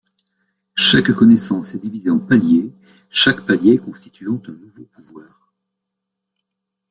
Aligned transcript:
Chaque 0.77 1.11
connaissance 1.11 1.75
est 1.75 1.77
divisée 1.77 2.09
en 2.09 2.17
paliers, 2.17 2.73
chaque 3.11 3.45
palier 3.45 3.77
constituant 3.77 4.41
un 4.47 4.51
nouveau 4.51 4.85
pouvoir. 4.85 5.53